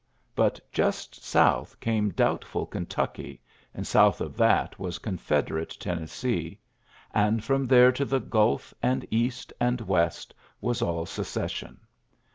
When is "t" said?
8.07-8.17